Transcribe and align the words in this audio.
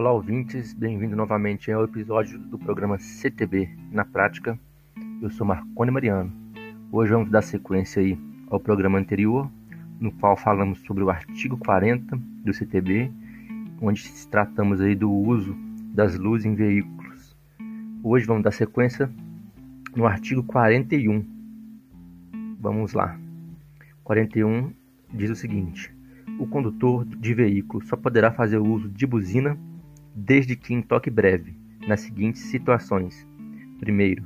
Olá, 0.00 0.12
ouvintes, 0.12 0.72
bem-vindo 0.72 1.14
novamente 1.14 1.70
ao 1.70 1.84
episódio 1.84 2.38
do 2.38 2.58
programa 2.58 2.98
CTB 2.98 3.68
na 3.92 4.02
Prática. 4.02 4.58
Eu 5.20 5.28
sou 5.28 5.46
Marcone 5.46 5.90
Mariano. 5.90 6.32
Hoje 6.90 7.12
vamos 7.12 7.30
dar 7.30 7.42
sequência 7.42 8.00
aí 8.00 8.18
ao 8.48 8.58
programa 8.58 8.98
anterior, 8.98 9.46
no 10.00 10.10
qual 10.10 10.38
falamos 10.38 10.78
sobre 10.86 11.04
o 11.04 11.10
artigo 11.10 11.58
40 11.58 12.16
do 12.16 12.50
CTB, 12.50 13.12
onde 13.78 14.10
tratamos 14.30 14.80
aí 14.80 14.94
do 14.94 15.12
uso 15.12 15.54
das 15.92 16.16
luzes 16.16 16.46
em 16.46 16.54
veículos. 16.54 17.36
Hoje 18.02 18.24
vamos 18.24 18.42
dar 18.42 18.52
sequência 18.52 19.10
no 19.94 20.06
artigo 20.06 20.42
41. 20.44 21.22
Vamos 22.58 22.94
lá. 22.94 23.20
41 24.02 24.72
diz 25.12 25.28
o 25.28 25.36
seguinte: 25.36 25.94
o 26.38 26.46
condutor 26.46 27.04
de 27.04 27.34
veículo 27.34 27.84
só 27.84 27.98
poderá 27.98 28.32
fazer 28.32 28.56
uso 28.56 28.88
de 28.88 29.06
buzina 29.06 29.58
desde 30.14 30.56
que 30.56 30.74
em 30.74 30.82
toque 30.82 31.10
breve, 31.10 31.54
nas 31.86 32.00
seguintes 32.00 32.42
situações: 32.42 33.26
primeiro, 33.78 34.24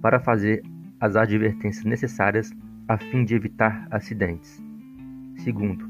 para 0.00 0.20
fazer 0.20 0.62
as 1.00 1.16
advertências 1.16 1.84
necessárias 1.84 2.52
a 2.86 2.96
fim 2.96 3.24
de 3.24 3.34
evitar 3.34 3.86
acidentes. 3.90 4.62
Segundo, 5.36 5.88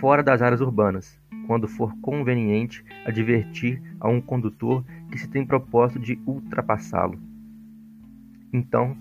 fora 0.00 0.22
das 0.22 0.40
áreas 0.40 0.60
urbanas, 0.60 1.18
quando 1.46 1.68
for 1.68 1.94
conveniente 2.00 2.84
advertir 3.04 3.82
a 4.00 4.08
um 4.08 4.20
condutor 4.20 4.84
que 5.10 5.18
se 5.18 5.28
tem 5.28 5.44
propósito 5.44 6.00
de 6.00 6.18
ultrapassá-lo. 6.26 7.18
Então, 8.52 8.96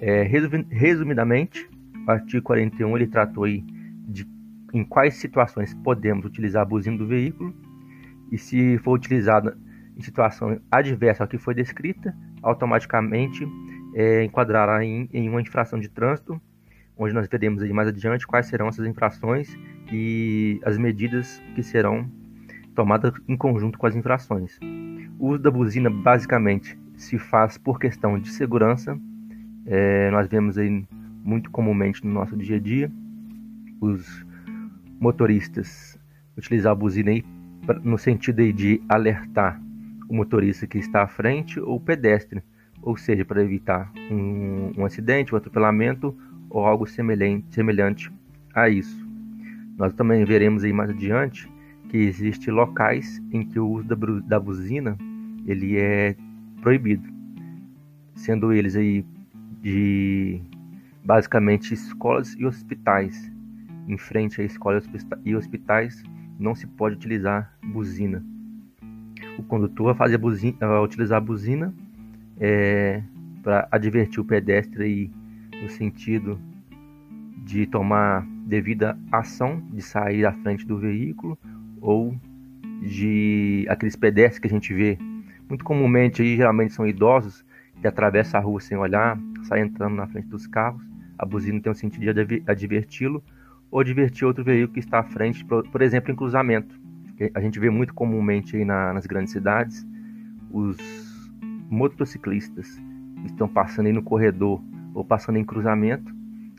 é, 0.00 0.22
resumidamente, 0.22 1.68
o 2.06 2.10
artigo 2.10 2.42
41 2.42 2.96
ele 2.96 3.06
tratou 3.06 3.44
aí 3.44 3.64
de 4.08 4.26
em 4.72 4.84
quais 4.84 5.14
situações 5.14 5.72
podemos 5.74 6.26
utilizar 6.26 6.62
a 6.62 6.64
buzina 6.64 6.96
do 6.96 7.06
veículo 7.06 7.54
e 8.30 8.38
se 8.38 8.78
for 8.78 8.92
utilizada 8.92 9.56
em 9.96 10.02
situação 10.02 10.60
adversa 10.70 11.24
ao 11.24 11.28
que 11.28 11.38
foi 11.38 11.54
descrita, 11.54 12.14
automaticamente 12.42 13.46
é, 13.94 14.24
enquadrará 14.24 14.84
em, 14.84 15.08
em, 15.12 15.28
uma 15.28 15.40
infração 15.40 15.78
de 15.78 15.88
trânsito, 15.88 16.40
onde 16.96 17.12
nós 17.12 17.26
veremos 17.28 17.62
aí 17.62 17.72
mais 17.72 17.88
adiante 17.88 18.26
quais 18.26 18.46
serão 18.46 18.68
essas 18.68 18.86
infrações 18.86 19.56
e 19.92 20.60
as 20.64 20.78
medidas 20.78 21.42
que 21.54 21.62
serão 21.62 22.08
tomadas 22.74 23.12
em 23.26 23.36
conjunto 23.36 23.78
com 23.78 23.86
as 23.86 23.96
infrações. 23.96 24.58
O 25.18 25.30
uso 25.30 25.42
da 25.42 25.50
buzina 25.50 25.90
basicamente 25.90 26.78
se 26.96 27.18
faz 27.18 27.58
por 27.58 27.78
questão 27.78 28.18
de 28.18 28.30
segurança. 28.30 28.98
É, 29.66 30.10
nós 30.10 30.28
vemos 30.28 30.56
aí 30.56 30.86
muito 31.24 31.50
comumente 31.50 32.04
no 32.06 32.12
nosso 32.12 32.36
dia 32.36 32.56
a 32.56 32.60
dia 32.60 32.90
os 33.80 34.24
motoristas 35.00 35.98
utilizar 36.36 36.72
a 36.72 36.74
buzina 36.74 37.10
aí 37.10 37.24
no 37.82 37.98
sentido 37.98 38.52
de 38.52 38.80
alertar 38.88 39.60
o 40.08 40.14
motorista 40.14 40.66
que 40.66 40.78
está 40.78 41.02
à 41.02 41.08
frente 41.08 41.60
ou 41.60 41.76
o 41.76 41.80
pedestre, 41.80 42.42
ou 42.80 42.96
seja, 42.96 43.24
para 43.24 43.42
evitar 43.42 43.92
um, 44.10 44.72
um 44.78 44.84
acidente, 44.84 45.34
um 45.34 45.36
atropelamento 45.36 46.16
ou 46.48 46.64
algo 46.64 46.86
semelhante, 46.86 47.44
semelhante 47.50 48.10
a 48.54 48.68
isso. 48.68 49.06
Nós 49.76 49.92
também 49.92 50.24
veremos 50.24 50.64
aí 50.64 50.72
mais 50.72 50.90
adiante 50.90 51.50
que 51.88 51.96
existem 51.96 52.52
locais 52.52 53.22
em 53.32 53.46
que 53.46 53.58
o 53.58 53.68
uso 53.68 53.86
da, 53.86 53.96
da 54.26 54.40
buzina 54.40 54.96
ele 55.46 55.78
é 55.78 56.16
proibido, 56.60 57.08
sendo 58.14 58.52
eles 58.52 58.76
aí 58.76 59.04
de 59.62 60.40
basicamente 61.04 61.72
escolas 61.74 62.34
e 62.38 62.44
hospitais. 62.44 63.30
Em 63.86 63.96
frente 63.96 64.40
a 64.40 64.44
escolas 64.44 64.86
e 65.24 65.34
hospitais 65.34 66.02
não 66.38 66.54
se 66.54 66.66
pode 66.66 66.96
utilizar 66.96 67.52
buzina. 67.62 68.24
O 69.38 69.42
condutor 69.42 69.94
vai, 69.94 70.16
buzina, 70.16 70.80
utilizar 70.80 71.18
a 71.18 71.20
buzina 71.20 71.74
é, 72.38 73.02
para 73.42 73.68
advertir 73.70 74.20
o 74.20 74.24
pedestre 74.24 75.10
no 75.62 75.68
sentido 75.68 76.38
de 77.44 77.66
tomar 77.66 78.26
devida 78.46 78.98
ação, 79.10 79.60
de 79.72 79.82
sair 79.82 80.22
da 80.22 80.32
frente 80.32 80.66
do 80.66 80.78
veículo 80.78 81.38
ou 81.80 82.14
de 82.82 83.66
aqueles 83.68 83.96
pedestres 83.96 84.38
que 84.38 84.46
a 84.46 84.50
gente 84.50 84.72
vê 84.72 84.98
muito 85.48 85.64
comumente 85.64 86.20
aí, 86.20 86.36
geralmente 86.36 86.74
são 86.74 86.86
idosos 86.86 87.44
que 87.80 87.86
atravessam 87.86 88.38
a 88.38 88.42
rua 88.42 88.60
sem 88.60 88.76
olhar, 88.76 89.18
saem 89.44 89.64
entrando 89.64 89.94
na 89.94 90.06
frente 90.06 90.28
dos 90.28 90.46
carros. 90.46 90.82
A 91.18 91.24
buzina 91.24 91.60
tem 91.60 91.72
o 91.72 91.74
sentido 91.74 92.12
de 92.12 92.42
adverti-lo 92.46 93.24
ou 93.70 93.80
advertir 93.80 94.26
outro 94.26 94.44
veículo 94.44 94.72
que 94.72 94.80
está 94.80 95.00
à 95.00 95.04
frente, 95.04 95.44
por 95.44 95.82
exemplo, 95.82 96.10
em 96.10 96.16
cruzamento. 96.16 96.78
A 97.34 97.40
gente 97.40 97.58
vê 97.58 97.68
muito 97.68 97.92
comumente 97.92 98.56
aí 98.56 98.64
na, 98.64 98.92
nas 98.92 99.06
grandes 99.06 99.32
cidades 99.32 99.86
os 100.50 100.76
motociclistas 101.68 102.80
estão 103.24 103.48
passando 103.48 103.86
aí 103.86 103.92
no 103.92 104.02
corredor 104.02 104.62
ou 104.94 105.04
passando 105.04 105.36
em 105.36 105.44
cruzamento, 105.44 106.14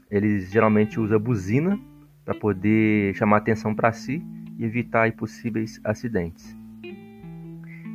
eles 0.09 0.51
geralmente 0.51 0.99
usam 0.99 1.19
buzina 1.19 1.79
para 2.23 2.35
poder 2.35 3.15
chamar 3.15 3.37
atenção 3.37 3.73
para 3.73 3.91
si 3.91 4.23
e 4.57 4.65
evitar 4.65 5.11
possíveis 5.13 5.79
acidentes. 5.83 6.55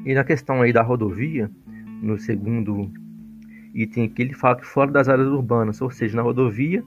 E 0.05 0.15
na 0.15 0.25
questão 0.25 0.61
aí 0.61 0.73
da 0.73 0.83
rodovia, 0.83 1.51
no 2.03 2.19
segundo 2.19 2.91
item 3.75 4.05
aqui, 4.05 4.23
ele 4.23 4.35
fala 4.35 4.57
que 4.57 4.67
fora 4.67 4.91
das 4.91 5.09
áreas 5.09 5.29
urbanas, 5.29 5.81
ou 5.81 5.91
seja, 5.91 6.17
na 6.17 6.23
rodovia 6.23 6.85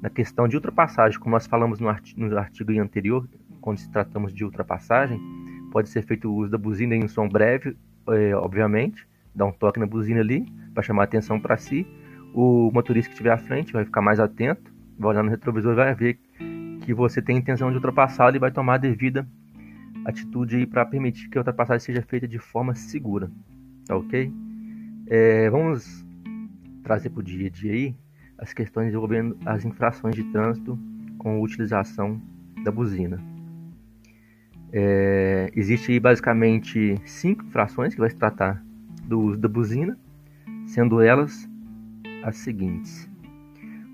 na 0.00 0.08
questão 0.08 0.46
de 0.46 0.56
ultrapassagem, 0.56 1.18
como 1.18 1.34
nós 1.34 1.46
falamos 1.46 1.80
no 1.80 1.88
artigo, 1.88 2.20
no 2.20 2.38
artigo 2.38 2.80
anterior, 2.80 3.28
quando 3.60 3.78
se 3.78 3.90
tratamos 3.90 4.32
de 4.32 4.44
ultrapassagem, 4.44 5.20
pode 5.72 5.88
ser 5.88 6.02
feito 6.02 6.30
o 6.30 6.34
uso 6.34 6.50
da 6.50 6.58
buzina 6.58 6.94
em 6.94 7.04
um 7.04 7.08
som 7.08 7.28
breve, 7.28 7.76
é, 8.08 8.34
obviamente, 8.34 9.06
dar 9.34 9.46
um 9.46 9.52
toque 9.52 9.78
na 9.78 9.86
buzina 9.86 10.20
ali 10.20 10.46
para 10.72 10.82
chamar 10.82 11.02
a 11.02 11.04
atenção 11.04 11.40
para 11.40 11.56
si. 11.56 11.86
O 12.32 12.70
motorista 12.72 13.08
que 13.08 13.14
estiver 13.14 13.32
à 13.32 13.38
frente 13.38 13.72
vai 13.72 13.84
ficar 13.84 14.00
mais 14.00 14.20
atento, 14.20 14.72
vai 14.98 15.10
olhar 15.10 15.22
no 15.22 15.30
retrovisor 15.30 15.72
e 15.72 15.76
vai 15.76 15.94
ver 15.94 16.18
que 16.82 16.94
você 16.94 17.20
tem 17.20 17.36
intenção 17.36 17.70
de 17.70 17.76
ultrapassar 17.76 18.34
e 18.34 18.38
vai 18.38 18.50
tomar 18.50 18.74
a 18.74 18.78
devida 18.78 19.28
atitude 20.04 20.66
para 20.66 20.86
permitir 20.86 21.28
que 21.28 21.36
a 21.36 21.40
ultrapassagem 21.40 21.80
seja 21.80 22.02
feita 22.02 22.26
de 22.26 22.38
forma 22.38 22.74
segura, 22.74 23.30
tá 23.86 23.96
ok? 23.96 24.32
É, 25.06 25.50
vamos 25.50 26.06
trazer 26.82 27.10
para 27.10 27.20
o 27.20 27.22
dia 27.22 27.48
a 27.48 27.50
dia 27.50 27.72
aí 27.72 27.94
as 28.38 28.52
questões 28.52 28.94
envolvendo 28.94 29.36
as 29.44 29.64
infrações 29.64 30.14
de 30.14 30.22
trânsito 30.24 30.78
com 31.18 31.42
utilização 31.42 32.20
da 32.64 32.70
buzina. 32.70 33.20
É, 34.72 35.50
existe 35.54 35.92
aí 35.92 35.98
basicamente 35.98 37.00
cinco 37.04 37.44
infrações 37.44 37.94
que 37.94 38.00
vai 38.00 38.10
se 38.10 38.16
tratar 38.16 38.62
do 39.04 39.18
uso 39.20 39.38
da 39.38 39.48
buzina, 39.48 39.98
sendo 40.66 41.00
elas 41.00 41.48
as 42.22 42.36
seguintes: 42.36 43.08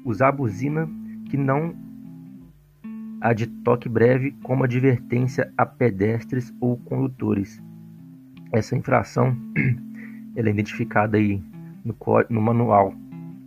usar 0.05 0.28
a 0.28 0.32
buzina 0.32 0.88
que 1.31 1.37
não 1.37 1.75
a 3.21 3.32
de 3.32 3.47
toque 3.47 3.88
breve 3.88 4.32
como 4.43 4.65
advertência 4.65 5.50
a 5.56 5.65
pedestres 5.65 6.53
ou 6.61 6.76
condutores. 6.76 7.62
Essa 8.53 8.76
infração 8.76 9.34
ela 10.37 10.49
é 10.49 10.50
identificada 10.50 11.16
aí 11.16 11.43
no, 11.84 11.97
no 12.28 12.41
manual 12.43 12.94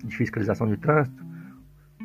de 0.04 0.16
fiscalização 0.16 0.68
de 0.68 0.78
trânsito, 0.78 1.26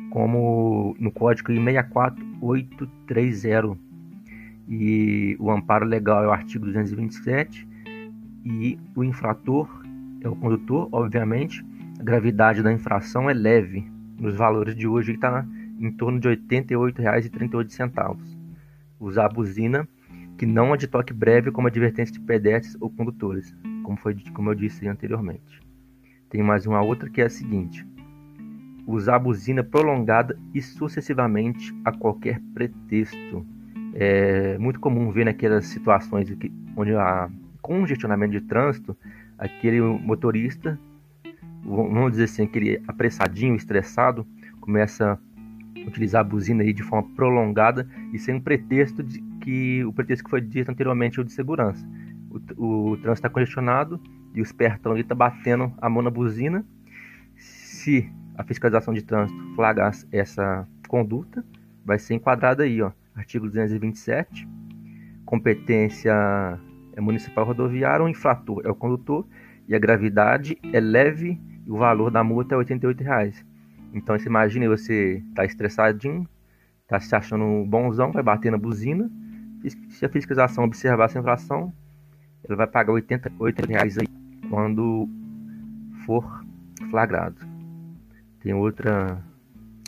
como 0.09 0.95
no 0.99 1.11
código 1.11 1.51
64830 1.51 3.77
e 4.67 5.37
o 5.39 5.51
amparo 5.51 5.85
legal 5.85 6.23
é 6.23 6.27
o 6.27 6.31
artigo 6.31 6.65
227 6.65 7.67
e 8.45 8.79
o 8.95 9.03
infrator 9.03 9.67
é 10.21 10.29
o 10.29 10.35
condutor, 10.35 10.87
obviamente. 10.91 11.63
A 11.99 12.03
gravidade 12.03 12.63
da 12.63 12.71
infração 12.71 13.29
é 13.29 13.33
leve. 13.33 13.85
Nos 14.19 14.35
valores 14.35 14.75
de 14.75 14.87
hoje 14.87 15.13
está 15.13 15.45
em 15.79 15.91
torno 15.91 16.19
de 16.19 16.29
R$ 16.29 16.37
88,38. 16.37 18.17
Usar 18.99 19.25
a 19.25 19.29
buzina 19.29 19.87
que 20.37 20.45
não 20.45 20.73
é 20.73 20.77
de 20.77 20.87
toque 20.87 21.13
breve 21.13 21.51
como 21.51 21.67
advertência 21.67 22.13
de 22.13 22.19
pedestres 22.19 22.77
ou 22.79 22.89
condutores, 22.89 23.55
como 23.83 23.97
foi 23.97 24.15
como 24.33 24.49
eu 24.49 24.55
disse 24.55 24.87
anteriormente. 24.87 25.62
Tem 26.33 26.41
mais 26.41 26.65
uma 26.65 26.81
outra 26.81 27.07
que 27.11 27.21
é 27.21 27.25
a 27.25 27.29
seguinte: 27.29 27.85
usar 28.87 29.17
a 29.17 29.19
buzina 29.19 29.63
prolongada 29.63 30.35
e 30.51 30.63
sucessivamente 30.63 31.71
a 31.85 31.91
qualquer 31.91 32.41
pretexto. 32.55 33.45
É 33.93 34.57
muito 34.57 34.79
comum 34.79 35.11
ver 35.11 35.25
naquelas 35.25 35.67
situações 35.67 36.31
aqui, 36.31 36.51
onde 36.75 36.91
há 36.95 37.29
congestionamento 37.61 38.31
de 38.31 38.41
trânsito, 38.41 38.97
aquele 39.37 39.79
motorista, 39.79 40.79
vamos 41.63 42.13
dizer 42.13 42.23
assim, 42.23 42.45
aquele 42.45 42.81
apressadinho, 42.87 43.55
estressado, 43.55 44.25
começa 44.59 45.13
a 45.13 45.87
utilizar 45.87 46.21
a 46.21 46.23
buzina 46.23 46.63
aí 46.63 46.73
de 46.73 46.81
forma 46.81 47.07
prolongada 47.15 47.87
e 48.11 48.17
sem 48.17 48.33
um 48.33 48.41
pretexto 48.41 49.03
de 49.03 49.21
que 49.39 49.85
o 49.85 49.93
pretexto 49.93 50.23
que 50.23 50.31
foi 50.31 50.41
dito 50.41 50.71
anteriormente 50.71 51.21
o 51.21 51.23
de 51.23 51.31
segurança. 51.31 51.87
O, 52.57 52.91
o 52.91 52.97
trânsito 52.97 53.27
está 53.27 53.29
congestionado 53.29 54.01
e 54.33 54.41
o 54.41 54.43
espertão 54.43 54.97
está 54.97 55.13
batendo 55.13 55.71
a 55.79 55.89
mão 55.89 56.01
na 56.01 56.09
buzina. 56.09 56.65
Se 57.35 58.09
a 58.35 58.43
fiscalização 58.43 58.93
de 58.93 59.03
trânsito 59.03 59.55
flagrar 59.55 59.93
essa 60.11 60.67
conduta, 60.87 61.43
vai 61.85 61.99
ser 61.99 62.15
enquadrada 62.15 62.63
aí, 62.63 62.81
ó, 62.81 62.91
artigo 63.15 63.47
227, 63.47 64.47
competência 65.25 66.13
é 66.95 67.01
municipal 67.01 67.45
rodoviário, 67.45 68.05
o 68.05 68.09
infrator 68.09 68.61
é 68.65 68.69
o 68.69 68.75
condutor 68.75 69.25
e 69.67 69.75
a 69.75 69.79
gravidade 69.79 70.57
é 70.71 70.79
leve 70.79 71.39
e 71.65 71.71
o 71.71 71.77
valor 71.77 72.11
da 72.11 72.23
multa 72.23 72.55
é 72.55 72.57
R$ 72.57 72.65
88,00. 72.65 73.43
Então 73.93 74.17
você 74.17 74.27
imagina 74.27 74.67
você 74.67 75.23
tá 75.35 75.45
estressadinho, 75.45 76.27
tá 76.87 76.99
se 76.99 77.15
achando 77.15 77.65
bonzão, 77.65 78.11
vai 78.11 78.23
bater 78.23 78.51
na 78.51 78.57
buzina. 78.57 79.09
Se 79.89 80.05
a 80.05 80.09
fiscalização 80.09 80.63
observar 80.63 81.05
essa 81.05 81.19
infração, 81.19 81.73
ele 82.43 82.55
vai 82.55 82.67
pagar 82.67 82.93
R$ 82.93 83.01
88,00 83.01 84.01
aí 84.01 84.22
quando 84.53 85.09
for 86.05 86.45
flagrado. 86.91 87.37
Tem 88.39 88.53
outra 88.53 89.19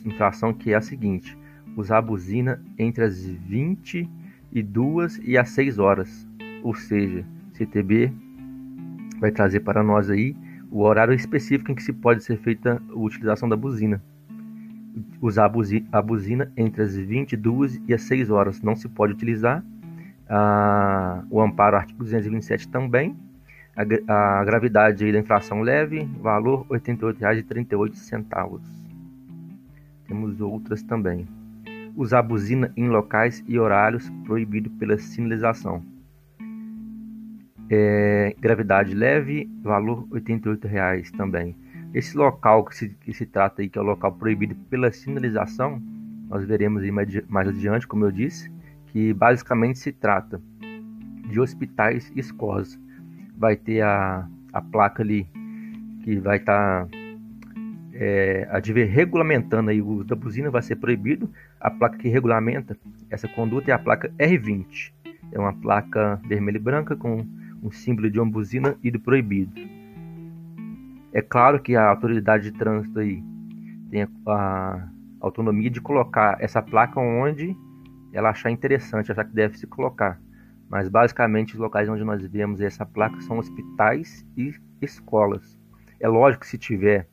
infração 0.04 0.52
que 0.56 0.72
é 0.72 0.76
a 0.76 0.82
seguinte: 0.82 1.38
usar 1.78 2.00
a 2.00 2.02
buzina 2.02 2.60
entre 2.76 3.04
as 3.04 3.24
22 3.24 5.20
e 5.24 5.38
as 5.38 5.50
6 5.50 5.78
horas. 5.78 6.28
Ou 6.64 6.74
seja, 6.74 7.24
CTB 7.54 8.12
vai 9.20 9.30
trazer 9.30 9.60
para 9.60 9.84
nós 9.84 10.10
aí 10.10 10.36
o 10.72 10.82
horário 10.82 11.14
específico 11.14 11.72
em 11.72 11.76
que 11.76 11.84
se 11.84 11.94
pode 11.94 12.24
ser 12.24 12.38
feita 12.38 12.82
a 12.90 12.98
utilização 12.98 13.48
da 13.48 13.56
buzina. 13.56 14.02
Usar 15.22 15.46
a 15.46 15.50
buzina, 15.50 15.88
a 15.92 16.02
buzina 16.02 16.52
entre 16.58 16.82
as 16.82 16.96
22 16.96 17.80
e 17.88 17.94
as 17.94 18.02
6 18.02 18.32
horas 18.32 18.60
não 18.64 18.76
se 18.76 18.90
pode 18.90 19.14
utilizar. 19.14 19.64
Ah, 20.28 21.24
o 21.30 21.40
amparo 21.40 21.78
artigo 21.78 22.04
227 22.04 22.68
também. 22.70 23.16
A, 23.76 24.44
gravidade 24.46 25.12
da 25.12 25.20
inflação 25.20 25.62
leve, 25.62 26.06
valor 26.22 26.66
R$ 26.70 26.80
88,38. 26.80 28.62
Temos 30.08 30.40
outras 30.40 30.82
também. 30.84 31.28
Usar 31.96 32.22
buzina 32.22 32.72
em 32.78 32.88
locais 32.88 33.44
e 33.48 33.60
horários 33.60 34.10
proibido 34.26 34.70
pela 34.72 34.98
sinalização 34.98 35.84
é, 37.70 38.36
gravidade 38.40 38.94
leve, 38.94 39.50
valor 39.62 40.08
R$ 40.12 40.22
88,00 40.22 41.12
também. 41.12 41.56
Esse 41.94 42.18
local 42.18 42.66
que 42.66 42.76
se, 42.76 42.90
que 42.90 43.14
se 43.14 43.26
trata 43.26 43.62
aí, 43.62 43.70
que 43.70 43.78
é 43.78 43.82
o 43.82 43.86
local 43.86 44.12
proibido 44.14 44.56
pela 44.70 44.92
sinalização, 44.92 45.82
nós 46.30 46.46
veremos 46.46 46.84
aí 46.84 46.92
mais, 46.92 47.10
mais 47.28 47.48
adiante, 47.48 47.88
como 47.88 48.06
eu 48.06 48.12
disse, 48.12 48.52
que 48.88 49.14
basicamente 49.14 49.80
se 49.80 49.92
trata 49.92 50.42
de 51.30 51.40
hospitais 51.40 52.12
e 52.16 52.20
escolas. 52.20 52.80
Vai 53.38 53.56
ter 53.56 53.82
a, 53.82 54.28
a 54.54 54.62
placa 54.62 55.04
ali 55.04 55.28
que 56.04 56.18
vai 56.20 56.38
estar 56.38 56.86
tá, 56.86 56.90
é, 57.94 58.48
regulamentando 58.86 59.70
aí 59.70 59.82
o 59.82 59.88
uso 59.88 60.04
da 60.04 60.16
buzina, 60.16 60.52
vai 60.52 60.62
ser 60.62 60.76
proibido. 60.76 61.30
A 61.60 61.72
placa 61.72 61.98
que 61.98 62.08
regulamenta 62.08 62.78
essa 63.10 63.28
conduta 63.28 63.72
é 63.72 63.74
a 63.74 63.80
placa 63.80 64.10
R20. 64.20 64.94
É 65.32 65.40
uma 65.40 65.54
placa 65.54 66.22
vermelha 66.28 66.58
e 66.58 66.62
branca 66.62 66.96
com 66.96 67.26
um 67.62 67.72
símbolo 67.72 68.10
de 68.12 68.20
uma 68.20 68.30
buzina 68.30 68.78
e 68.84 68.92
do 68.92 69.00
proibido. 69.00 69.54
É 71.12 71.22
claro 71.22 71.62
que 71.62 71.76
a 71.76 71.90
autoridade 71.90 72.52
de 72.52 72.58
trânsito 72.58 73.00
aí 73.00 73.24
tem 73.90 74.08
a 74.28 74.88
autonomia 75.20 75.70
de 75.70 75.82
colocar 75.82 76.38
essa 76.40 76.62
placa 76.62 77.00
onde 77.00 77.56
ela 78.14 78.30
achar 78.30 78.52
interessante, 78.52 79.12
achar 79.12 79.26
que 79.26 79.34
deve 79.34 79.58
se 79.58 79.66
colocar. 79.66 80.20
Mas 80.70 80.90
basicamente 80.90 81.54
os 81.54 81.60
locais 81.60 81.88
onde 81.88 82.04
nós 82.04 82.26
vemos 82.26 82.60
essa 82.62 82.86
placa 82.86 83.20
são 83.22 83.38
hospitais 83.38 84.26
e 84.36 84.54
escolas. 84.82 85.60
É 86.00 86.08
lógico 86.08 86.42
que 86.42 86.50
se 86.50 86.58
tiver 86.58 87.08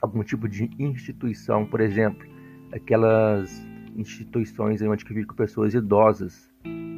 algum 0.00 0.22
tipo 0.22 0.48
de 0.48 0.70
instituição, 0.78 1.66
por 1.66 1.80
exemplo, 1.80 2.26
aquelas 2.72 3.66
instituições 3.96 4.80
onde 4.82 5.04
ficam 5.04 5.34
pessoas 5.34 5.74
idosas, 5.74 6.52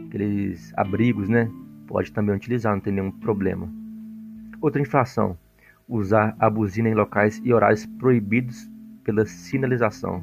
aqueles 0.07 0.73
abrigos, 0.77 1.29
né? 1.29 1.51
pode 1.89 2.13
também 2.13 2.37
utilizar, 2.37 2.75
não 2.75 2.81
tem 2.81 2.93
nenhum 2.93 3.11
problema. 3.11 3.69
Outra 4.61 4.81
infração: 4.81 5.37
usar 5.89 6.37
a 6.39 6.49
buzina 6.49 6.89
em 6.89 6.95
locais 6.95 7.41
e 7.43 7.53
horários 7.53 7.87
proibidos 7.87 8.71
pela 9.03 9.25
sinalização. 9.27 10.23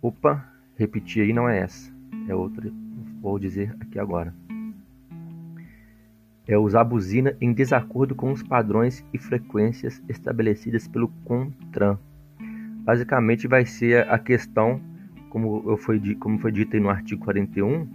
Opa, 0.00 0.46
repetir 0.76 1.24
aí 1.24 1.32
não 1.32 1.48
é 1.48 1.58
essa, 1.60 1.92
é 2.28 2.34
outra, 2.34 2.72
vou 3.24 3.38
dizer 3.38 3.74
aqui 3.80 3.98
agora. 3.98 4.34
É 6.46 6.58
usar 6.58 6.82
a 6.82 6.84
buzina 6.84 7.34
em 7.40 7.54
desacordo 7.54 8.14
com 8.14 8.30
os 8.30 8.42
padrões 8.42 9.02
e 9.14 9.18
frequências 9.18 10.02
estabelecidas 10.06 10.86
pelo 10.86 11.08
CONTRAN. 11.24 11.98
Basicamente 12.84 13.48
vai 13.48 13.64
ser 13.64 14.06
a 14.10 14.18
questão, 14.18 14.78
como, 15.30 15.64
eu 15.66 15.78
foi, 15.78 16.14
como 16.16 16.38
foi 16.38 16.52
dito 16.52 16.78
no 16.78 16.90
artigo 16.90 17.24
41, 17.24 17.88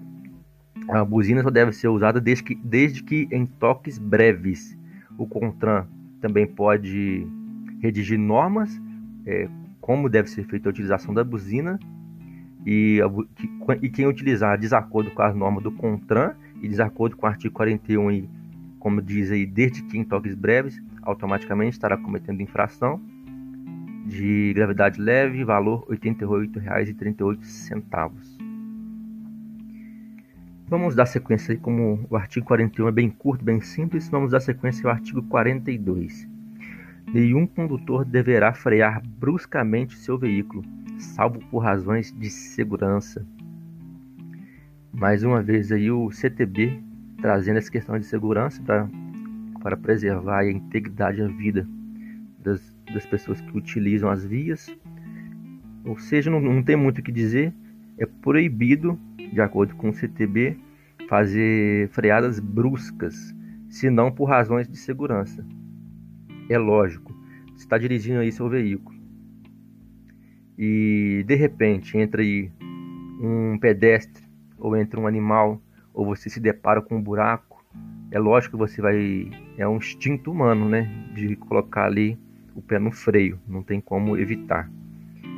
a 0.89 1.05
buzina 1.05 1.43
só 1.43 1.51
deve 1.51 1.73
ser 1.73 1.89
usada 1.89 2.19
desde 2.19 2.43
que, 2.43 2.55
desde 2.55 3.03
que 3.03 3.27
em 3.31 3.45
toques 3.45 3.99
breves. 3.99 4.75
O 5.15 5.27
CONTRAN 5.27 5.85
também 6.19 6.47
pode 6.47 7.27
redigir 7.79 8.17
normas, 8.17 8.81
é, 9.27 9.47
como 9.79 10.09
deve 10.09 10.27
ser 10.27 10.43
feita 10.45 10.69
a 10.69 10.71
utilização 10.71 11.13
da 11.13 11.23
buzina, 11.23 11.79
e, 12.65 12.99
e 13.81 13.89
quem 13.89 14.07
utilizar 14.07 14.57
desacordo 14.57 15.11
com 15.11 15.21
as 15.21 15.35
normas 15.35 15.63
do 15.63 15.71
CONTRAN 15.71 16.35
e 16.61 16.67
desacordo 16.67 17.15
com 17.15 17.25
o 17.25 17.29
artigo 17.29 17.53
41, 17.53 18.11
e, 18.11 18.29
como 18.79 19.01
diz 19.01 19.31
aí, 19.31 19.45
desde 19.45 19.81
que 19.83 19.97
em 19.97 20.03
toques 20.03 20.35
breves, 20.35 20.77
automaticamente 21.01 21.71
estará 21.73 21.95
cometendo 21.97 22.41
infração 22.41 23.01
de 24.05 24.53
gravidade 24.53 25.01
leve, 25.01 25.43
valor 25.43 25.85
R$ 25.89 25.97
88,38. 25.97 28.39
Vamos 30.67 30.93
dar 30.93 31.07
sequência 31.07 31.53
aí, 31.53 31.57
como 31.57 32.05
o 32.09 32.15
artigo 32.15 32.45
41 32.45 32.87
é 32.87 32.91
bem 32.91 33.09
curto, 33.09 33.43
bem 33.43 33.59
simples, 33.59 34.07
vamos 34.07 34.29
dar 34.31 34.39
sequência 34.39 34.87
ao 34.87 34.93
artigo 34.93 35.23
42. 35.23 36.28
Nenhum 37.13 37.47
condutor 37.47 38.05
deverá 38.05 38.53
frear 38.53 39.01
bruscamente 39.19 39.97
seu 39.97 40.15
veículo, 40.15 40.63
salvo 40.99 41.39
por 41.49 41.59
razões 41.59 42.11
de 42.11 42.29
segurança. 42.29 43.25
Mais 44.93 45.23
uma 45.23 45.41
vez 45.41 45.71
aí 45.71 45.89
o 45.89 46.11
CTB 46.11 46.79
trazendo 47.19 47.57
essa 47.57 47.71
questão 47.71 47.97
de 47.97 48.05
segurança 48.05 48.61
para 48.63 49.77
preservar 49.77 50.39
a 50.39 50.51
integridade 50.51 51.19
e 51.19 51.23
a 51.23 51.27
vida 51.27 51.67
das, 52.37 52.75
das 52.93 53.07
pessoas 53.07 53.41
que 53.41 53.57
utilizam 53.57 54.11
as 54.11 54.23
vias. 54.23 54.69
Ou 55.85 55.97
seja, 55.97 56.29
não, 56.29 56.39
não 56.39 56.61
tem 56.61 56.75
muito 56.75 56.99
o 56.99 57.03
que 57.03 57.11
dizer, 57.11 57.51
é 57.97 58.05
proibido 58.05 58.99
de 59.17 59.41
acordo 59.41 59.75
com 59.75 59.89
o 59.89 59.93
CTB, 59.93 60.57
fazer 61.07 61.89
freadas 61.89 62.39
bruscas, 62.39 63.35
se 63.67 63.89
não 63.89 64.11
por 64.11 64.25
razões 64.25 64.67
de 64.67 64.77
segurança. 64.77 65.43
É 66.49 66.57
lógico, 66.57 67.13
você 67.53 67.63
está 67.63 67.77
dirigindo 67.77 68.19
aí 68.19 68.31
seu 68.31 68.49
veículo 68.49 68.99
e 70.61 71.23
de 71.25 71.35
repente 71.35 71.97
entra 71.97 72.21
aí 72.21 72.51
um 73.21 73.57
pedestre 73.57 74.21
ou 74.57 74.75
entra 74.75 74.99
um 74.99 75.07
animal 75.07 75.61
ou 75.93 76.05
você 76.05 76.29
se 76.29 76.37
depara 76.39 76.81
com 76.81 76.97
um 76.97 77.01
buraco, 77.01 77.63
é 78.11 78.19
lógico 78.19 78.57
que 78.57 78.59
você 78.59 78.81
vai 78.81 79.31
é 79.57 79.65
um 79.65 79.77
instinto 79.77 80.29
humano, 80.29 80.67
né, 80.67 80.89
de 81.13 81.37
colocar 81.37 81.85
ali 81.85 82.19
o 82.53 82.61
pé 82.61 82.77
no 82.77 82.91
freio, 82.91 83.39
não 83.47 83.63
tem 83.63 83.79
como 83.79 84.17
evitar. 84.17 84.69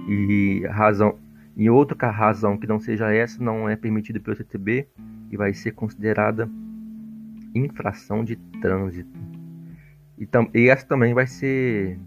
E 0.08 0.66
razão 0.72 1.20
e 1.56 1.70
outra 1.70 2.10
razão 2.10 2.58
que 2.58 2.66
não 2.66 2.80
seja 2.80 3.14
essa 3.14 3.44
não 3.44 3.70
é 3.70 3.76
permitida 3.76 4.20
pelo 4.20 4.36
CTB 4.36 4.88
e 5.30 5.38
vai 5.38 5.54
ser 5.54 5.74
considerada 5.74 6.50
infração 7.54 8.24
de 8.24 8.38
trânsito. 8.60 9.31
E, 10.22 10.26
tam, 10.28 10.48
e 10.54 10.70
essa 10.70 10.86
também 10.86 11.16
vai 11.16 11.26
ser 11.26 11.98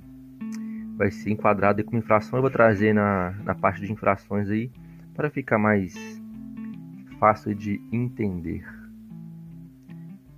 vai 0.96 1.10
ser 1.10 1.32
enquadrada 1.32 1.82
como 1.82 1.98
infração. 1.98 2.38
Eu 2.38 2.42
vou 2.42 2.50
trazer 2.50 2.94
na, 2.94 3.32
na 3.42 3.56
parte 3.56 3.80
de 3.80 3.90
infrações 3.90 4.48
aí 4.48 4.70
para 5.16 5.28
ficar 5.28 5.58
mais 5.58 5.92
fácil 7.18 7.52
de 7.56 7.80
entender. 7.90 8.64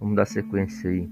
Vamos 0.00 0.16
dar 0.16 0.24
sequência 0.24 0.88
aí. 0.88 1.06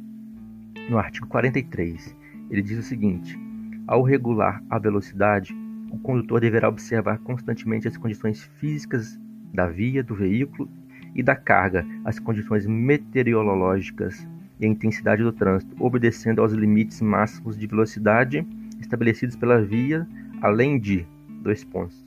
No 0.88 0.96
artigo 0.96 1.26
43, 1.26 2.16
ele 2.48 2.62
diz 2.62 2.78
o 2.78 2.82
seguinte: 2.82 3.38
ao 3.86 4.02
regular 4.02 4.62
a 4.70 4.78
velocidade, 4.78 5.54
o 5.90 5.98
condutor 5.98 6.40
deverá 6.40 6.70
observar 6.70 7.18
constantemente 7.18 7.86
as 7.86 7.98
condições 7.98 8.42
físicas 8.42 9.20
da 9.52 9.66
via, 9.66 10.02
do 10.02 10.14
veículo 10.14 10.66
e 11.14 11.22
da 11.22 11.36
carga, 11.36 11.86
as 12.06 12.18
condições 12.18 12.66
meteorológicas 12.66 14.26
e 14.64 14.66
a 14.66 14.70
intensidade 14.70 15.22
do 15.22 15.32
trânsito, 15.32 15.76
obedecendo 15.78 16.40
aos 16.40 16.52
limites 16.52 17.00
máximos 17.02 17.56
de 17.56 17.66
velocidade 17.66 18.46
estabelecidos 18.80 19.36
pela 19.36 19.60
via, 19.60 20.06
além 20.40 20.78
de 20.78 21.06
dois 21.42 21.62
pontos. 21.62 22.02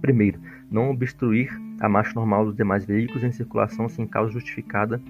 Primeiro, 0.00 0.40
não 0.70 0.90
obstruir 0.90 1.50
a 1.80 1.88
marcha 1.88 2.12
normal 2.14 2.44
dos 2.44 2.56
demais 2.56 2.84
veículos 2.84 3.22
em 3.22 3.30
circulação 3.30 3.88
sem 3.88 4.06
causa 4.06 4.32
justificada, 4.32 5.00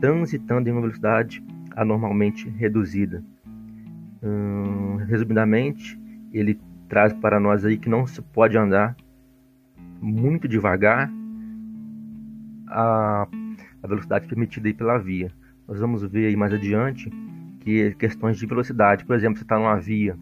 transitando 0.00 0.68
em 0.68 0.72
uma 0.72 0.80
velocidade 0.80 1.44
anormalmente 1.74 2.48
reduzida. 2.48 3.22
Hum, 4.22 4.96
resumidamente, 5.06 6.00
ele 6.32 6.58
traz 6.88 7.12
para 7.12 7.38
nós 7.38 7.64
aí 7.64 7.76
que 7.76 7.88
não 7.88 8.06
se 8.06 8.22
pode 8.22 8.56
andar 8.56 8.96
muito 10.00 10.48
devagar 10.48 11.10
a, 12.68 13.28
a 13.82 13.86
velocidade 13.86 14.26
permitida 14.26 14.68
aí 14.68 14.74
pela 14.74 14.98
via. 14.98 15.30
Nós 15.66 15.80
vamos 15.80 16.02
ver 16.02 16.26
aí 16.26 16.36
mais 16.36 16.52
adiante 16.52 17.10
que 17.60 17.94
questões 17.98 18.38
de 18.38 18.46
velocidade, 18.46 19.04
por 19.04 19.16
exemplo, 19.16 19.36
você 19.36 19.44
está 19.44 19.58
numa 19.58 19.76
via 19.76 20.16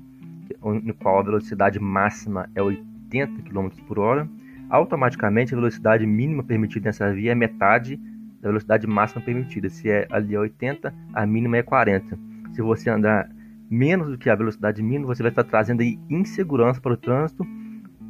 no 0.63 0.95
qual 0.95 1.19
a 1.19 1.23
velocidade 1.23 1.79
máxima 1.79 2.49
é 2.55 2.63
80 2.63 3.43
km 3.43 3.69
por 3.87 3.99
hora, 3.99 4.29
automaticamente 4.71 5.55
a 5.55 5.57
velocidade 5.57 6.07
mínima 6.07 6.43
permitida 6.43 6.87
nessa 6.87 7.13
via 7.13 7.33
é 7.33 7.35
metade 7.35 7.97
da 8.41 8.49
velocidade 8.49 8.87
máxima 8.87 9.23
permitida. 9.23 9.69
Se 9.71 9.91
é 9.91 10.07
ali 10.11 10.37
80, 10.37 10.93
a 11.13 11.27
mínima 11.27 11.59
é 11.59 11.63
40. 11.63 12.19
Se 12.53 12.63
você 12.63 12.91
andar 12.91 13.29
menos 13.71 14.11
do 14.11 14.19
que 14.19 14.29
a 14.29 14.35
velocidade 14.35 14.83
mínima, 14.83 15.07
você 15.07 15.23
vai 15.23 15.33
estar 15.33 15.45
trazendo 15.45 15.81
aí 15.81 15.99
insegurança 16.09 16.81
para 16.81 16.93
o 16.93 16.97
trânsito, 16.97 17.47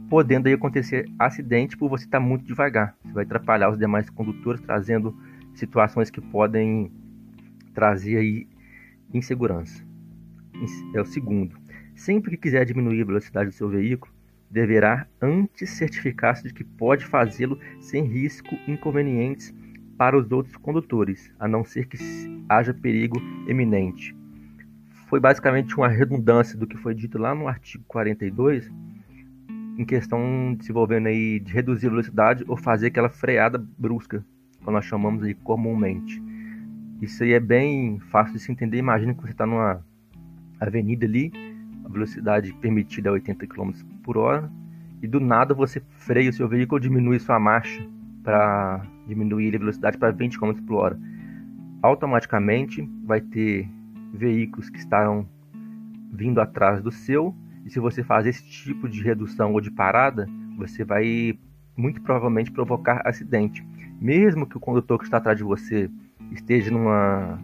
podendo 0.09 0.49
aí 0.49 0.55
acontecer 0.55 1.09
acidente 1.19 1.77
por 1.77 1.89
você 1.89 2.05
estar 2.05 2.21
muito 2.21 2.45
devagar. 2.45 2.95
Você 3.05 3.13
vai 3.13 3.25
atrapalhar 3.25 3.71
os 3.71 3.79
demais 3.79 4.11
condutores, 4.11 4.61
trazendo 4.61 5.17
situações 5.55 6.11
que 6.11 6.21
podem 6.21 6.91
trazer 7.75 8.17
aí 8.17 8.47
insegurança. 9.13 9.85
É 10.95 11.01
o 11.01 11.05
segundo. 11.05 11.57
Sempre 11.95 12.33
que 12.33 12.37
quiser 12.37 12.65
diminuir 12.65 13.03
a 13.03 13.07
velocidade 13.07 13.51
do 13.51 13.55
seu 13.55 13.69
veículo, 13.69 14.13
deverá 14.51 15.07
antes 15.21 15.71
certificar-se 15.71 16.45
de 16.45 16.55
que 16.55 16.65
pode 16.65 17.05
fazê-lo 17.05 17.59
sem 17.81 18.05
risco 18.05 18.55
inconvenientes 18.69 19.53
para 19.97 20.17
os 20.17 20.31
outros 20.31 20.57
condutores, 20.57 21.33
a 21.39 21.47
não 21.47 21.65
ser 21.65 21.87
que 21.87 21.99
haja 22.49 22.73
perigo 22.73 23.21
eminente. 23.49 24.15
Foi 25.07 25.21
basicamente 25.21 25.77
uma 25.77 25.89
redundância 25.89 26.59
do 26.59 26.67
que 26.67 26.77
foi 26.77 26.95
dito 26.95 27.19
lá 27.19 27.35
no 27.35 27.47
artigo 27.47 27.85
42, 27.87 28.71
em 29.79 29.85
questão 29.85 30.55
desenvolvendo 30.59 31.07
aí 31.07 31.41
de 31.41 31.53
reduzir 31.53 31.89
a 31.89 31.91
velocidade 31.91 32.45
ou 32.47 32.57
fazer 32.57 32.89
aquela 32.89 33.09
freada 33.09 33.59
brusca, 33.79 34.25
que 34.63 34.71
nós 34.71 34.85
chamamos 34.85 35.23
aí 35.23 35.35
comumente. 35.35 36.23
Isso 37.01 37.23
aí 37.23 37.33
é 37.33 37.41
bem 37.41 37.99
fácil 38.11 38.35
de 38.35 38.41
se 38.41 38.51
entender. 38.51 38.79
Imagina 38.79 39.15
que 39.15 39.21
você 39.21 39.33
está 39.33 39.47
numa 39.47 39.85
avenida 40.61 41.05
ali, 41.05 41.33
a 41.85 41.89
velocidade 41.89 42.53
permitida 42.55 43.09
é 43.09 43.13
80 43.13 43.47
km 43.47 43.73
por 44.03 44.17
hora, 44.17 44.51
e 45.03 45.07
do 45.07 45.21
nada 45.21 45.53
você 45.53 45.83
freia 45.99 46.31
o 46.31 46.33
seu 46.33 46.49
veículo, 46.49 46.81
diminui 46.81 47.19
sua 47.19 47.39
marcha 47.39 47.87
para 48.23 48.87
diminuir 49.07 49.55
a 49.55 49.59
velocidade 49.59 49.99
para 49.99 50.11
20 50.11 50.39
km 50.39 50.55
por 50.67 50.77
hora. 50.77 51.01
Automaticamente 51.83 52.89
vai 53.05 53.21
ter 53.21 53.69
veículos 54.15 54.71
que 54.71 54.79
estarão 54.79 55.29
vindo 56.11 56.41
atrás 56.41 56.81
do 56.81 56.91
seu, 56.91 57.35
e 57.67 57.71
se 57.71 57.81
você 57.81 58.03
fazer 58.03 58.31
esse 58.31 58.45
tipo 58.45 58.89
de 58.89 59.03
redução 59.03 59.53
ou 59.53 59.61
de 59.61 59.71
parada, 59.71 60.27
você 60.57 60.85
vai 60.85 61.39
muito 61.77 62.01
provavelmente 62.01 62.51
provocar 62.51 63.03
acidente. 63.05 63.67
Mesmo 64.01 64.47
que 64.47 64.57
o 64.57 64.61
condutor 64.61 64.99
que 64.99 65.05
está 65.05 65.17
atrás 65.17 65.37
de 65.37 65.45
você 65.45 65.91
esteja 66.35 66.71
numa 66.71 67.39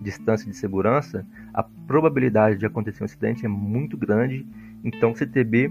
distância 0.00 0.48
de 0.50 0.56
segurança, 0.56 1.26
a 1.52 1.62
probabilidade 1.62 2.58
de 2.58 2.66
acontecer 2.66 3.02
um 3.02 3.06
acidente 3.06 3.44
é 3.44 3.48
muito 3.48 3.96
grande. 3.96 4.46
Então, 4.84 5.12
o 5.12 5.16
CTB 5.16 5.70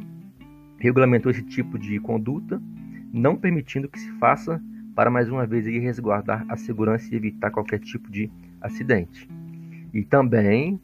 regulamentou 0.78 1.32
esse 1.32 1.44
tipo 1.44 1.80
de 1.80 2.00
conduta, 2.00 2.62
não 3.14 3.36
permitindo 3.36 3.88
que 3.88 4.00
se 4.00 4.12
faça 4.14 4.62
para 4.96 5.10
mais 5.10 5.30
uma 5.30 5.46
vez 5.46 5.66
resguardar 5.66 6.46
a 6.50 6.56
segurança 6.56 7.14
e 7.14 7.18
evitar 7.18 7.52
qualquer 7.52 7.80
tipo 7.80 8.10
de 8.10 8.30
acidente. 8.62 9.30
E 9.94 10.04
também, 10.04 10.80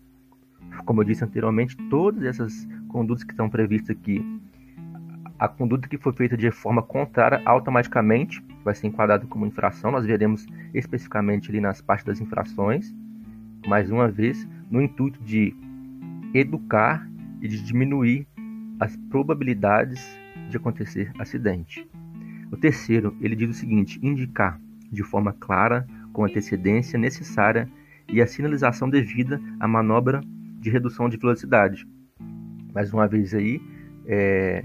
como 0.85 1.01
eu 1.01 1.05
disse 1.05 1.23
anteriormente, 1.23 1.75
todas 1.89 2.23
essas 2.23 2.67
condutas 2.87 3.23
que 3.23 3.31
estão 3.31 3.49
previstas 3.49 3.95
aqui, 3.95 4.23
a 5.41 5.47
conduta 5.47 5.89
que 5.89 5.97
foi 5.97 6.13
feita 6.13 6.37
de 6.37 6.51
forma 6.51 6.83
contrária 6.83 7.41
automaticamente 7.45 8.45
vai 8.63 8.75
ser 8.75 8.85
enquadrada 8.85 9.25
como 9.25 9.43
infração. 9.43 9.91
Nós 9.91 10.05
veremos 10.05 10.45
especificamente 10.71 11.49
ali 11.49 11.59
nas 11.59 11.81
partes 11.81 12.05
das 12.05 12.21
infrações, 12.21 12.93
mais 13.65 13.89
uma 13.89 14.07
vez, 14.07 14.47
no 14.69 14.79
intuito 14.79 15.19
de 15.23 15.55
educar 16.31 17.09
e 17.41 17.47
de 17.47 17.59
diminuir 17.63 18.27
as 18.79 18.95
probabilidades 19.09 20.15
de 20.47 20.57
acontecer 20.57 21.11
acidente. 21.17 21.89
O 22.51 22.55
terceiro, 22.55 23.17
ele 23.19 23.35
diz 23.35 23.49
o 23.49 23.53
seguinte: 23.53 23.99
indicar 24.03 24.61
de 24.91 25.01
forma 25.01 25.33
clara, 25.33 25.87
com 26.13 26.23
antecedência 26.23 26.99
necessária 26.99 27.67
e 28.07 28.21
a 28.21 28.27
sinalização 28.27 28.87
devida 28.87 29.41
à 29.59 29.67
manobra 29.67 30.21
de 30.59 30.69
redução 30.69 31.09
de 31.09 31.17
velocidade. 31.17 31.87
Mais 32.75 32.93
uma 32.93 33.07
vez 33.07 33.33
aí, 33.33 33.59
é 34.05 34.63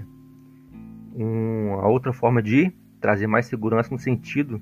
uma 1.23 1.87
outra 1.87 2.13
forma 2.13 2.41
de 2.41 2.71
trazer 2.99 3.27
mais 3.27 3.45
segurança 3.45 3.89
no 3.91 3.99
sentido 3.99 4.61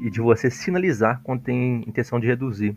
e 0.00 0.10
de 0.10 0.20
você 0.20 0.50
sinalizar 0.50 1.20
quando 1.22 1.42
tem 1.42 1.84
intenção 1.86 2.20
de 2.20 2.26
reduzir. 2.26 2.76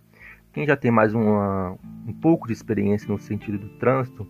Quem 0.54 0.66
já 0.66 0.76
tem 0.76 0.92
mais 0.92 1.14
uma, 1.14 1.78
um 2.08 2.14
pouco 2.14 2.48
de 2.48 2.54
experiência 2.54 3.08
no 3.08 3.18
sentido 3.18 3.58
do 3.58 3.70
trânsito, 3.78 4.28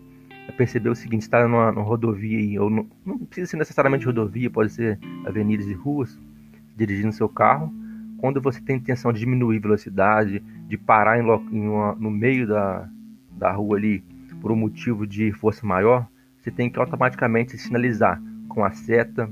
é 0.47 0.51
perceber 0.51 0.89
o 0.89 0.95
seguinte, 0.95 1.23
está 1.23 1.47
numa, 1.47 1.71
numa 1.71 1.83
rodovia, 1.83 2.61
ou 2.61 2.69
no, 2.69 2.87
não 3.05 3.17
precisa 3.19 3.51
ser 3.51 3.57
necessariamente 3.57 4.05
rodovia, 4.05 4.49
pode 4.49 4.71
ser 4.71 4.99
avenidas 5.25 5.67
e 5.67 5.73
ruas, 5.73 6.19
dirigindo 6.75 7.13
seu 7.13 7.29
carro, 7.29 7.73
quando 8.17 8.39
você 8.39 8.61
tem 8.61 8.77
intenção 8.77 9.11
de 9.11 9.19
diminuir 9.19 9.59
velocidade, 9.59 10.43
de 10.67 10.77
parar 10.77 11.19
em, 11.19 11.25
em 11.51 11.67
uma, 11.67 11.95
no 11.95 12.11
meio 12.11 12.47
da, 12.47 12.87
da 13.31 13.51
rua 13.51 13.77
ali 13.77 14.03
por 14.39 14.51
um 14.51 14.55
motivo 14.55 15.07
de 15.07 15.31
força 15.31 15.65
maior, 15.65 16.07
você 16.39 16.51
tem 16.51 16.69
que 16.69 16.79
automaticamente 16.79 17.57
sinalizar 17.57 18.21
com 18.51 18.65
a 18.65 18.71
seta, 18.71 19.29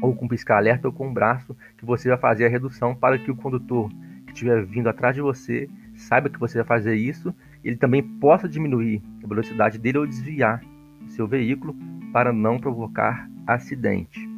ou 0.00 0.14
com 0.14 0.28
piscar-alerta, 0.28 0.86
ou 0.86 0.92
com 0.92 1.08
o 1.08 1.12
braço, 1.12 1.56
que 1.78 1.84
você 1.84 2.08
vai 2.08 2.18
fazer 2.18 2.44
a 2.44 2.48
redução 2.48 2.94
para 2.94 3.18
que 3.18 3.30
o 3.30 3.36
condutor 3.36 3.90
que 4.26 4.32
estiver 4.32 4.64
vindo 4.66 4.88
atrás 4.88 5.14
de 5.14 5.22
você 5.22 5.68
saiba 5.94 6.28
que 6.28 6.38
você 6.38 6.58
vai 6.58 6.66
fazer 6.66 6.94
isso, 6.94 7.34
ele 7.62 7.76
também 7.76 8.02
possa 8.02 8.48
diminuir 8.48 9.02
a 9.22 9.26
velocidade 9.26 9.78
dele 9.78 9.98
ou 9.98 10.06
desviar 10.06 10.62
seu 11.08 11.26
veículo 11.26 11.74
para 12.12 12.32
não 12.32 12.58
provocar 12.58 13.28
acidente. 13.46 14.28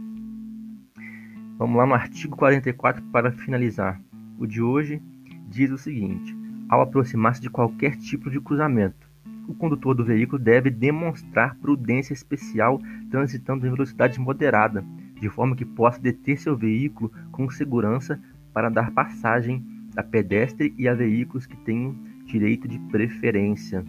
Vamos 1.58 1.76
lá 1.76 1.86
no 1.86 1.94
artigo 1.94 2.36
44 2.36 3.02
para 3.04 3.32
finalizar. 3.32 4.00
O 4.38 4.46
de 4.46 4.62
hoje 4.62 5.02
diz 5.48 5.70
o 5.70 5.78
seguinte: 5.78 6.36
ao 6.68 6.82
aproximar-se 6.82 7.40
de 7.40 7.50
qualquer 7.50 7.96
tipo 7.96 8.30
de 8.30 8.40
cruzamento, 8.40 9.05
o 9.46 9.54
condutor 9.54 9.94
do 9.94 10.04
veículo 10.04 10.42
deve 10.42 10.70
demonstrar 10.70 11.56
prudência 11.56 12.12
especial 12.12 12.80
transitando 13.10 13.66
em 13.66 13.70
velocidade 13.70 14.18
moderada, 14.18 14.84
de 15.20 15.28
forma 15.28 15.56
que 15.56 15.64
possa 15.64 16.00
deter 16.00 16.38
seu 16.38 16.56
veículo 16.56 17.12
com 17.32 17.48
segurança 17.50 18.20
para 18.52 18.68
dar 18.68 18.90
passagem 18.90 19.64
a 19.96 20.02
pedestre 20.02 20.74
e 20.76 20.88
a 20.88 20.94
veículos 20.94 21.46
que 21.46 21.56
tenham 21.58 21.96
direito 22.24 22.68
de 22.68 22.78
preferência. 22.90 23.84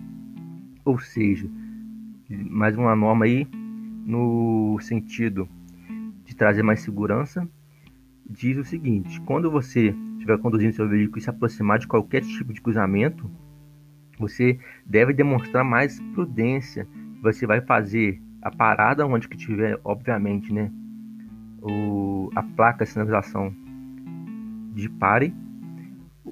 Ou 0.86 1.00
seja, 1.00 1.50
mais 2.30 2.78
uma 2.78 2.96
norma 2.96 3.26
aí 3.26 3.48
no 4.06 4.80
sentido 4.80 5.50
de 6.24 6.36
trazer 6.36 6.64
mais 6.64 6.82
segurança, 6.82 7.48
diz 8.30 8.58
o 8.58 8.64
seguinte: 8.64 9.20
quando 9.22 9.52
você 9.52 9.94
estiver 10.14 10.38
conduzindo 10.38 10.74
seu 10.74 10.88
veículo 10.88 11.18
e 11.18 11.22
se 11.22 11.30
aproximar 11.30 11.80
de 11.80 11.88
qualquer 11.88 12.22
tipo 12.22 12.54
de 12.54 12.62
cruzamento, 12.62 13.30
você 14.18 14.60
deve 14.86 15.14
demonstrar 15.14 15.64
mais 15.64 16.00
prudência. 16.14 16.88
Você 17.22 17.46
vai 17.46 17.62
fazer 17.62 18.22
a 18.42 18.52
parada 18.52 19.06
onde 19.06 19.28
que 19.28 19.38
tiver, 19.38 19.80
obviamente, 19.84 20.54
né, 20.54 20.72
o, 21.62 22.30
a 22.36 22.44
placa 22.44 22.86
de 22.86 22.92
sinalização 22.92 23.54
de 24.74 24.90
pare 24.90 25.34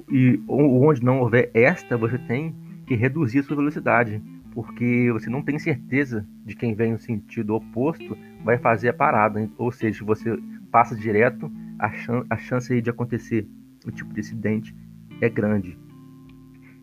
e 0.09 0.39
onde 0.47 1.03
não 1.03 1.19
houver 1.19 1.49
esta, 1.53 1.97
você 1.97 2.17
tem 2.17 2.55
que 2.85 2.95
reduzir 2.95 3.39
a 3.39 3.43
sua 3.43 3.55
velocidade, 3.55 4.21
porque 4.51 5.09
você 5.11 5.29
não 5.29 5.41
tem 5.41 5.57
certeza 5.57 6.25
de 6.45 6.55
quem 6.55 6.75
vem 6.75 6.93
no 6.93 6.99
sentido 6.99 7.55
oposto 7.55 8.15
vai 8.43 8.57
fazer 8.57 8.89
a 8.89 8.93
parada, 8.93 9.49
ou 9.57 9.71
seja, 9.71 9.99
se 9.99 10.03
você 10.03 10.37
passa 10.71 10.95
direto, 10.95 11.51
a, 11.79 11.91
chan 11.91 12.25
a 12.29 12.37
chance 12.37 12.81
de 12.81 12.89
acontecer 12.89 13.47
o 13.85 13.91
tipo 13.91 14.13
de 14.13 14.19
acidente 14.19 14.75
é 15.21 15.29
grande. 15.29 15.77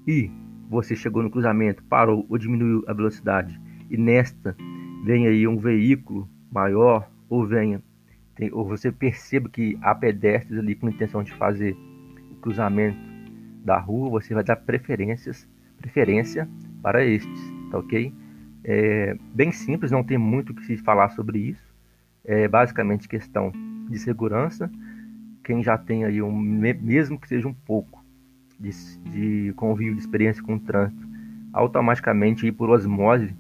E 0.06 0.30
você 0.72 0.96
chegou 0.96 1.22
no 1.22 1.30
cruzamento, 1.30 1.84
parou 1.84 2.26
ou 2.28 2.38
diminuiu 2.38 2.82
a 2.86 2.92
velocidade, 2.92 3.60
e 3.90 3.96
nesta 3.96 4.56
vem 5.04 5.26
aí 5.26 5.46
um 5.46 5.58
veículo 5.58 6.28
maior, 6.50 7.08
ou 7.28 7.46
venha, 7.46 7.82
tem, 8.34 8.50
ou 8.52 8.66
você 8.66 8.90
perceba 8.90 9.48
que 9.48 9.78
há 9.82 9.94
pedestres 9.94 10.58
ali 10.58 10.74
com 10.74 10.88
intenção 10.88 11.22
de 11.22 11.32
fazer 11.34 11.76
o 12.30 12.36
cruzamento 12.36 12.98
da 13.64 13.78
rua, 13.78 14.10
você 14.10 14.34
vai 14.34 14.42
dar 14.42 14.56
preferências, 14.56 15.48
preferência 15.78 16.48
para 16.82 17.04
estes, 17.04 17.54
tá 17.70 17.78
ok? 17.78 18.12
É 18.64 19.16
bem 19.34 19.52
simples, 19.52 19.90
não 19.90 20.02
tem 20.02 20.16
muito 20.16 20.50
o 20.50 20.54
que 20.54 20.64
se 20.64 20.76
falar 20.78 21.10
sobre 21.10 21.38
isso. 21.38 21.72
É 22.24 22.46
basicamente 22.46 23.08
questão 23.08 23.52
de 23.88 23.98
segurança. 23.98 24.70
Quem 25.44 25.62
já 25.62 25.76
tem 25.76 26.04
aí 26.04 26.22
um, 26.22 26.32
mesmo 26.32 27.18
que 27.18 27.26
seja 27.26 27.48
um 27.48 27.54
pouco 27.54 28.01
de, 28.62 28.70
de 29.10 29.52
convívio, 29.54 29.94
de 29.94 30.00
experiência 30.00 30.42
com 30.42 30.54
o 30.54 30.60
trânsito, 30.60 31.06
automaticamente 31.52 32.46
ir 32.46 32.52
por 32.52 32.70
osmose 32.70 33.34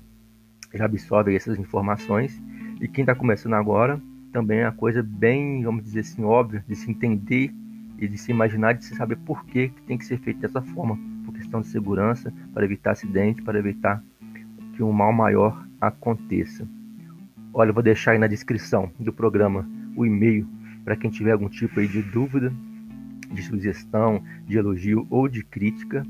já 0.74 0.84
absorve 0.84 1.34
essas 1.34 1.58
informações. 1.58 2.40
E 2.80 2.88
quem 2.88 3.02
está 3.02 3.14
começando 3.14 3.54
agora 3.54 4.00
também 4.32 4.60
é 4.60 4.66
uma 4.66 4.72
coisa 4.72 5.02
bem, 5.02 5.62
vamos 5.62 5.84
dizer 5.84 6.00
assim, 6.00 6.24
óbvia 6.24 6.64
de 6.66 6.74
se 6.74 6.90
entender 6.90 7.52
e 7.98 8.08
de 8.08 8.16
se 8.18 8.30
imaginar, 8.30 8.72
de 8.72 8.84
se 8.84 8.96
saber 8.96 9.16
por 9.16 9.44
que, 9.44 9.68
que 9.68 9.82
tem 9.82 9.98
que 9.98 10.06
ser 10.06 10.18
feito 10.18 10.40
dessa 10.40 10.62
forma, 10.62 10.98
por 11.24 11.34
questão 11.34 11.60
de 11.60 11.68
segurança, 11.68 12.32
para 12.52 12.64
evitar 12.64 12.92
acidente, 12.92 13.42
para 13.42 13.58
evitar 13.58 14.02
que 14.74 14.82
um 14.82 14.90
mal 14.90 15.12
maior 15.12 15.64
aconteça. 15.80 16.66
Olha, 17.52 17.68
eu 17.68 17.74
vou 17.74 17.82
deixar 17.82 18.12
aí 18.12 18.18
na 18.18 18.26
descrição 18.26 18.90
do 18.98 19.12
programa 19.12 19.68
o 19.94 20.06
e-mail 20.06 20.48
para 20.84 20.96
quem 20.96 21.10
tiver 21.10 21.32
algum 21.32 21.48
tipo 21.48 21.78
aí 21.78 21.86
de 21.86 22.02
dúvida, 22.02 22.52
de 23.32 23.42
sugestão, 23.42 24.22
de 24.46 24.58
elogio 24.58 25.06
ou 25.10 25.28
de 25.28 25.44
crítica. 25.44 26.04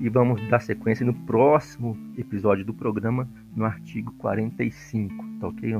E 0.00 0.08
vamos 0.08 0.40
dar 0.48 0.60
sequência 0.60 1.06
no 1.06 1.14
próximo 1.14 1.96
episódio 2.18 2.64
do 2.64 2.74
programa, 2.74 3.28
no 3.54 3.64
artigo 3.64 4.12
45, 4.18 5.24
tá 5.40 5.48
ok? 5.48 5.76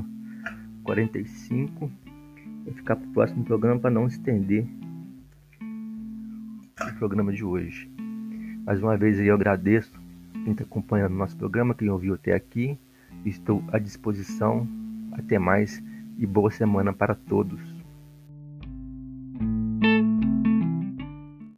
45. 0.84 1.90
Vai 2.64 2.74
ficar 2.74 2.96
para 2.96 3.08
o 3.08 3.12
próximo 3.12 3.44
programa 3.44 3.80
para 3.80 3.90
não 3.90 4.06
estender 4.06 4.66
o 6.80 6.98
programa 6.98 7.32
de 7.32 7.44
hoje. 7.44 7.90
Mais 8.64 8.82
uma 8.82 8.96
vez 8.96 9.18
eu 9.18 9.34
agradeço 9.34 9.92
quem 10.44 10.52
está 10.52 10.64
acompanhando 10.64 11.12
o 11.12 11.18
nosso 11.18 11.36
programa, 11.36 11.74
quem 11.74 11.88
ouviu 11.88 12.14
até 12.14 12.34
aqui. 12.34 12.78
Estou 13.24 13.64
à 13.72 13.78
disposição. 13.78 14.66
Até 15.12 15.38
mais 15.38 15.82
e 16.18 16.26
boa 16.26 16.50
semana 16.50 16.92
para 16.92 17.14
todos. 17.14 17.73